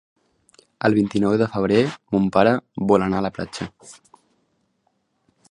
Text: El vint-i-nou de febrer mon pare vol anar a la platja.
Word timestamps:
El 0.87 0.95
vint-i-nou 0.99 1.35
de 1.41 1.47
febrer 1.57 1.83
mon 2.15 2.25
pare 2.39 2.55
vol 2.93 3.07
anar 3.09 3.21
a 3.21 3.27
la 3.27 3.33
platja. 3.37 3.73